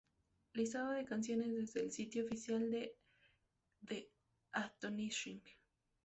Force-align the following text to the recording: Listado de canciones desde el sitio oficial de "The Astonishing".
Listado 0.55 0.93
de 0.93 1.05
canciones 1.05 1.53
desde 1.53 1.79
el 1.81 1.91
sitio 1.91 2.25
oficial 2.25 2.71
de 2.71 2.97
"The 3.85 4.09
Astonishing". 4.51 5.43